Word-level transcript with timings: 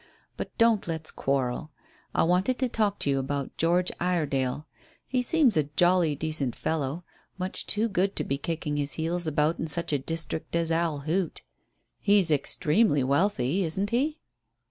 But 0.35 0.57
don't 0.57 0.87
let's 0.87 1.11
quarrel. 1.11 1.69
I 2.15 2.23
wanted 2.23 2.57
to 2.57 2.67
talk 2.67 2.97
to 3.01 3.09
you 3.11 3.19
about 3.19 3.55
George 3.55 3.91
Iredale. 3.99 4.65
He 5.05 5.21
seems 5.21 5.55
a 5.55 5.65
jolly 5.75 6.15
decent 6.15 6.55
fellow 6.55 7.03
much 7.37 7.67
too 7.67 7.87
good 7.87 8.15
to 8.15 8.23
be 8.23 8.39
kicking 8.39 8.77
his 8.77 8.93
heels 8.93 9.27
about 9.27 9.59
in 9.59 9.67
such 9.67 9.93
a 9.93 9.99
district 9.99 10.55
as 10.55 10.71
Owl 10.71 11.01
Hoot. 11.01 11.43
He's 11.99 12.31
extremely 12.31 13.03
wealthy, 13.03 13.63
isn't 13.63 13.91
he?" 13.91 14.17